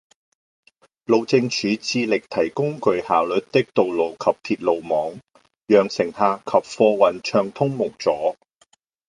[1.05, 5.19] 路政署致力提供具效率的道路及鐵路網，
[5.67, 8.35] 讓乘客及貨運暢通無阻